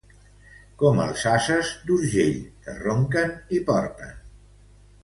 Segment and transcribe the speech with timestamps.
[0.83, 4.19] Com els ases d'Urgell, que ronquen i porten.